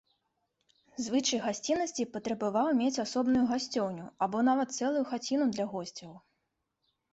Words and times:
Звычай 1.07 1.39
гасціннасці 1.47 2.05
патрабаваў 2.15 2.67
мець 2.81 3.01
асобную 3.05 3.45
гасцёўню 3.53 4.09
або 4.29 4.37
нават 4.51 4.69
цэлую 4.79 5.05
хаціну 5.13 5.45
для 5.55 5.71
госцяў. 5.77 6.11